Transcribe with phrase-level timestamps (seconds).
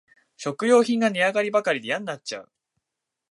[0.35, 2.51] 食料品が値上がりばかりでやんなっちゃう